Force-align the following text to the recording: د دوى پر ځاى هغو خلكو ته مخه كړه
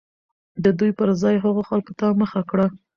د 0.63 0.65
دوى 0.77 0.91
پر 0.99 1.09
ځاى 1.21 1.35
هغو 1.45 1.61
خلكو 1.69 1.91
ته 1.99 2.05
مخه 2.21 2.41
كړه 2.49 2.67